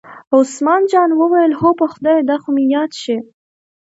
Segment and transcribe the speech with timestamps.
[0.35, 3.17] عثمان جان وویل: هو په خدای دا خو مې یاد شي.